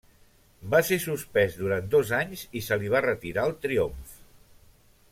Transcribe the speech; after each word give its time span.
Va 0.71 0.79
ser 0.87 0.97
suspès 1.03 1.59
durant 1.59 1.91
dos 1.97 2.15
anys 2.21 2.47
i 2.61 2.65
se 2.71 2.81
li 2.85 2.91
va 2.97 3.05
retirar 3.09 3.47
el 3.51 3.55
triomf. 3.67 4.21